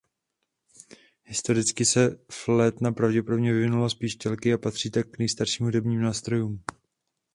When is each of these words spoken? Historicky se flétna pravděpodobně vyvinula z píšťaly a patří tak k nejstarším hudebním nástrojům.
Historicky 1.23 1.85
se 1.85 2.17
flétna 2.31 2.91
pravděpodobně 2.91 3.53
vyvinula 3.53 3.89
z 3.89 3.93
píšťaly 3.95 4.53
a 4.53 4.57
patří 4.57 4.91
tak 4.91 5.11
k 5.11 5.19
nejstarším 5.19 5.65
hudebním 5.65 6.01
nástrojům. 6.01 6.63